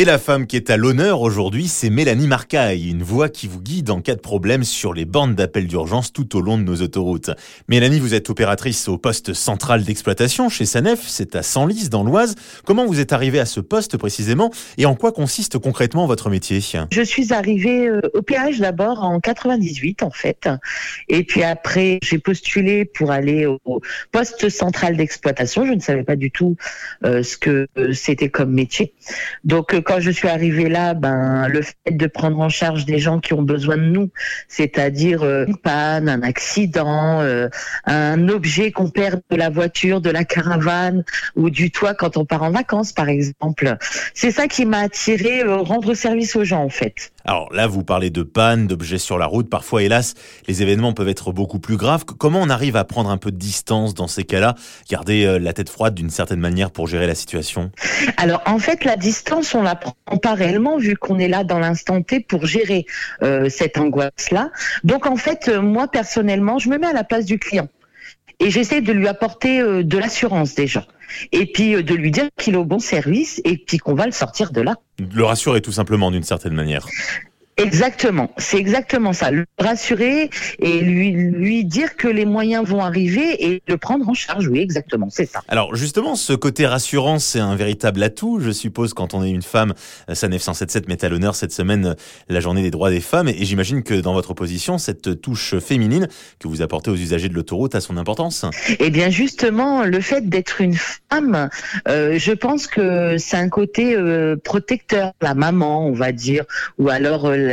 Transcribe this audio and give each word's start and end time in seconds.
Et 0.00 0.04
la 0.04 0.18
femme 0.18 0.46
qui 0.46 0.54
est 0.54 0.70
à 0.70 0.76
l'honneur 0.76 1.22
aujourd'hui, 1.22 1.66
c'est 1.66 1.90
Mélanie 1.90 2.28
Marcaille, 2.28 2.88
une 2.88 3.02
voix 3.02 3.28
qui 3.28 3.48
vous 3.48 3.60
guide 3.60 3.90
en 3.90 4.00
cas 4.00 4.14
de 4.14 4.20
problème 4.20 4.62
sur 4.62 4.94
les 4.94 5.04
bandes 5.04 5.34
d'appel 5.34 5.66
d'urgence 5.66 6.12
tout 6.12 6.36
au 6.36 6.40
long 6.40 6.56
de 6.56 6.62
nos 6.62 6.76
autoroutes. 6.82 7.32
Mélanie, 7.66 7.98
vous 7.98 8.14
êtes 8.14 8.30
opératrice 8.30 8.86
au 8.86 8.96
poste 8.96 9.32
central 9.32 9.82
d'exploitation 9.82 10.48
chez 10.50 10.66
Sanef, 10.66 11.00
c'est 11.08 11.34
à 11.34 11.42
Senlis 11.42 11.88
dans 11.88 12.04
l'Oise. 12.04 12.36
Comment 12.64 12.86
vous 12.86 13.00
êtes 13.00 13.12
arrivée 13.12 13.40
à 13.40 13.44
ce 13.44 13.58
poste 13.58 13.96
précisément 13.96 14.52
et 14.76 14.86
en 14.86 14.94
quoi 14.94 15.10
consiste 15.10 15.58
concrètement 15.58 16.06
votre 16.06 16.30
métier? 16.30 16.60
Je 16.92 17.02
suis 17.02 17.32
arrivée 17.32 17.88
euh, 17.88 18.00
au 18.14 18.22
péage 18.22 18.60
d'abord 18.60 19.02
en 19.02 19.18
98 19.18 20.04
en 20.04 20.12
fait. 20.12 20.48
Et 21.08 21.24
puis 21.24 21.42
après, 21.42 21.98
j'ai 22.04 22.20
postulé 22.20 22.84
pour 22.84 23.10
aller 23.10 23.46
au 23.46 23.80
poste 24.12 24.48
central 24.48 24.96
d'exploitation. 24.96 25.66
Je 25.66 25.72
ne 25.72 25.80
savais 25.80 26.04
pas 26.04 26.14
du 26.14 26.30
tout 26.30 26.54
euh, 27.04 27.24
ce 27.24 27.36
que 27.36 27.66
euh, 27.76 27.92
c'était 27.92 28.28
comme 28.28 28.52
métier. 28.52 28.94
Donc 29.42 29.74
quand 29.88 30.00
je 30.00 30.10
suis 30.10 30.28
arrivée 30.28 30.68
là, 30.68 30.92
ben 30.92 31.48
le 31.48 31.62
fait 31.62 31.96
de 31.96 32.06
prendre 32.06 32.38
en 32.40 32.50
charge 32.50 32.84
des 32.84 32.98
gens 32.98 33.20
qui 33.20 33.32
ont 33.32 33.40
besoin 33.40 33.78
de 33.78 33.84
nous, 33.84 34.10
c'est-à-dire 34.46 35.22
euh, 35.22 35.46
une 35.46 35.56
panne, 35.56 36.10
un 36.10 36.22
accident, 36.22 37.22
euh, 37.22 37.48
un 37.86 38.28
objet 38.28 38.70
qu'on 38.70 38.90
perd 38.90 39.22
de 39.30 39.36
la 39.36 39.48
voiture, 39.48 40.02
de 40.02 40.10
la 40.10 40.24
caravane 40.24 41.04
ou 41.36 41.48
du 41.48 41.70
toit 41.70 41.94
quand 41.94 42.18
on 42.18 42.26
part 42.26 42.42
en 42.42 42.50
vacances, 42.50 42.92
par 42.92 43.08
exemple. 43.08 43.78
C'est 44.12 44.30
ça 44.30 44.46
qui 44.46 44.66
m'a 44.66 44.80
attiré 44.80 45.40
euh, 45.40 45.56
rendre 45.56 45.94
service 45.94 46.36
aux 46.36 46.44
gens 46.44 46.62
en 46.62 46.68
fait. 46.68 47.10
Alors 47.28 47.52
là, 47.52 47.66
vous 47.66 47.84
parlez 47.84 48.08
de 48.08 48.22
panne, 48.22 48.66
d'objets 48.66 48.96
sur 48.96 49.18
la 49.18 49.26
route. 49.26 49.50
Parfois, 49.50 49.82
hélas, 49.82 50.14
les 50.46 50.62
événements 50.62 50.94
peuvent 50.94 51.10
être 51.10 51.30
beaucoup 51.30 51.58
plus 51.58 51.76
graves. 51.76 52.06
Comment 52.06 52.40
on 52.40 52.48
arrive 52.48 52.74
à 52.74 52.84
prendre 52.84 53.10
un 53.10 53.18
peu 53.18 53.30
de 53.30 53.36
distance 53.36 53.92
dans 53.92 54.08
ces 54.08 54.24
cas-là? 54.24 54.54
Garder 54.88 55.38
la 55.38 55.52
tête 55.52 55.68
froide 55.68 55.94
d'une 55.94 56.08
certaine 56.08 56.40
manière 56.40 56.70
pour 56.70 56.86
gérer 56.86 57.06
la 57.06 57.14
situation? 57.14 57.70
Alors 58.16 58.40
en 58.46 58.58
fait, 58.58 58.82
la 58.86 58.96
distance, 58.96 59.54
on 59.54 59.60
la 59.60 59.76
prend 59.76 59.92
pas 60.22 60.32
réellement 60.32 60.78
vu 60.78 60.96
qu'on 60.96 61.18
est 61.18 61.28
là 61.28 61.44
dans 61.44 61.58
l'instant 61.58 62.00
T 62.00 62.20
pour 62.20 62.46
gérer 62.46 62.86
euh, 63.22 63.50
cette 63.50 63.76
angoisse-là. 63.76 64.50
Donc 64.84 65.04
en 65.04 65.16
fait, 65.16 65.48
euh, 65.48 65.60
moi 65.60 65.86
personnellement, 65.86 66.58
je 66.58 66.70
me 66.70 66.78
mets 66.78 66.86
à 66.86 66.94
la 66.94 67.04
place 67.04 67.26
du 67.26 67.38
client 67.38 67.68
et 68.40 68.50
j'essaie 68.50 68.80
de 68.80 68.92
lui 68.92 69.06
apporter 69.06 69.60
euh, 69.60 69.82
de 69.82 69.98
l'assurance 69.98 70.54
déjà. 70.54 70.86
Et 71.32 71.46
puis 71.46 71.82
de 71.82 71.94
lui 71.94 72.10
dire 72.10 72.28
qu'il 72.38 72.54
est 72.54 72.58
au 72.58 72.64
bon 72.64 72.78
service 72.78 73.40
et 73.44 73.58
puis 73.58 73.78
qu'on 73.78 73.94
va 73.94 74.06
le 74.06 74.12
sortir 74.12 74.52
de 74.52 74.60
là. 74.60 74.76
Le 74.98 75.24
rassurer 75.24 75.60
tout 75.60 75.72
simplement 75.72 76.10
d'une 76.10 76.22
certaine 76.22 76.54
manière. 76.54 76.86
Exactement, 77.58 78.30
c'est 78.38 78.56
exactement 78.56 79.12
ça. 79.12 79.30
Le 79.30 79.44
rassurer 79.58 80.30
et 80.60 80.80
lui 80.80 81.10
lui 81.10 81.64
dire 81.64 81.96
que 81.96 82.08
les 82.08 82.24
moyens 82.24 82.64
vont 82.66 82.80
arriver 82.80 83.44
et 83.44 83.62
le 83.66 83.76
prendre 83.76 84.08
en 84.08 84.14
charge. 84.14 84.48
Oui, 84.48 84.60
exactement, 84.60 85.08
c'est 85.10 85.26
ça. 85.26 85.40
Alors 85.48 85.74
justement, 85.74 86.14
ce 86.14 86.32
côté 86.32 86.66
rassurant, 86.66 87.18
c'est 87.18 87.40
un 87.40 87.56
véritable 87.56 88.02
atout, 88.02 88.38
je 88.40 88.50
suppose, 88.50 88.94
quand 88.94 89.12
on 89.14 89.24
est 89.24 89.30
une 89.30 89.42
femme. 89.42 89.74
SANEF 90.12 90.42
177 90.42 90.88
met 90.88 91.04
à 91.04 91.08
l'honneur 91.08 91.34
cette 91.34 91.52
semaine 91.52 91.96
la 92.28 92.40
journée 92.40 92.62
des 92.62 92.70
droits 92.70 92.90
des 92.90 93.00
femmes 93.00 93.28
et 93.28 93.44
j'imagine 93.44 93.82
que 93.82 93.94
dans 93.94 94.12
votre 94.12 94.34
position, 94.34 94.78
cette 94.78 95.20
touche 95.20 95.58
féminine 95.58 96.08
que 96.38 96.48
vous 96.48 96.62
apportez 96.62 96.90
aux 96.90 96.96
usagers 96.96 97.28
de 97.28 97.34
l'autoroute 97.34 97.74
a 97.74 97.80
son 97.80 97.96
importance. 97.96 98.44
Eh 98.78 98.90
bien 98.90 99.10
justement, 99.10 99.84
le 99.84 100.00
fait 100.00 100.28
d'être 100.28 100.60
une 100.60 100.76
femme, 100.76 101.48
euh, 101.88 102.18
je 102.18 102.32
pense 102.32 102.66
que 102.66 103.18
c'est 103.18 103.36
un 103.36 103.48
côté 103.48 103.96
euh, 103.96 104.36
protecteur, 104.36 105.12
la 105.20 105.34
maman, 105.34 105.86
on 105.86 105.92
va 105.92 106.12
dire, 106.12 106.44
ou 106.78 106.88
alors 106.88 107.26
euh, 107.26 107.47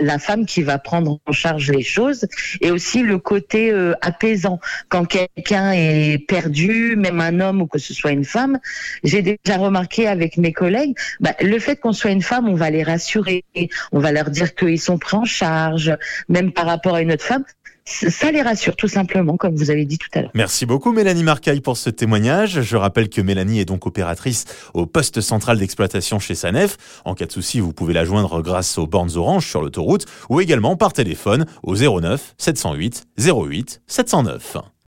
la, 0.00 0.18
femme 0.18 0.46
qui 0.46 0.62
va 0.62 0.78
prendre 0.78 1.18
en 1.26 1.32
charge 1.32 1.70
les 1.70 1.82
choses 1.82 2.26
et 2.60 2.70
aussi 2.70 3.02
le 3.02 3.18
côté 3.18 3.70
euh, 3.70 3.94
apaisant. 4.00 4.60
Quand 4.88 5.04
quelqu'un 5.04 5.72
est 5.72 6.18
perdu, 6.26 6.96
même 6.96 7.20
un 7.20 7.40
homme 7.40 7.62
ou 7.62 7.66
que 7.66 7.78
ce 7.78 7.92
soit 7.94 8.12
une 8.12 8.24
femme, 8.24 8.58
j'ai 9.02 9.22
déjà 9.22 9.56
remarqué 9.58 10.06
avec 10.06 10.36
mes 10.36 10.52
collègues, 10.52 10.96
bah, 11.20 11.34
le 11.40 11.58
fait 11.58 11.76
qu'on 11.76 11.92
soit 11.92 12.10
une 12.10 12.22
femme, 12.22 12.48
on 12.48 12.54
va 12.54 12.70
les 12.70 12.82
rassurer, 12.82 13.44
on 13.92 13.98
va 13.98 14.12
leur 14.12 14.30
dire 14.30 14.54
qu'ils 14.54 14.80
sont 14.80 14.98
pris 14.98 15.16
en 15.16 15.24
charge, 15.24 15.96
même 16.28 16.52
par 16.52 16.66
rapport 16.66 16.94
à 16.94 17.02
une 17.02 17.12
autre 17.12 17.24
femme 17.24 17.44
ça 17.86 18.30
les 18.30 18.42
rassure 18.42 18.76
tout 18.76 18.88
simplement, 18.88 19.36
comme 19.36 19.54
vous 19.56 19.70
avez 19.70 19.84
dit 19.84 19.98
tout 19.98 20.08
à 20.14 20.22
l'heure. 20.22 20.30
Merci 20.34 20.66
beaucoup 20.66 20.92
Mélanie 20.92 21.22
Marcaille 21.22 21.60
pour 21.60 21.76
ce 21.76 21.90
témoignage. 21.90 22.62
Je 22.62 22.76
rappelle 22.76 23.08
que 23.08 23.20
Mélanie 23.20 23.60
est 23.60 23.64
donc 23.64 23.86
opératrice 23.86 24.44
au 24.72 24.86
poste 24.86 25.20
central 25.20 25.58
d'exploitation 25.58 26.18
chez 26.18 26.34
Sanef. 26.34 26.76
En 27.04 27.14
cas 27.14 27.26
de 27.26 27.32
souci, 27.32 27.60
vous 27.60 27.72
pouvez 27.72 27.94
la 27.94 28.04
joindre 28.04 28.42
grâce 28.42 28.78
aux 28.78 28.86
bornes 28.86 29.16
orange 29.16 29.48
sur 29.48 29.62
l'autoroute 29.62 30.06
ou 30.28 30.40
également 30.40 30.76
par 30.76 30.92
téléphone 30.92 31.46
au 31.62 31.76
09 31.76 32.34
708 32.38 33.04
08 33.18 33.82
709. 33.86 34.73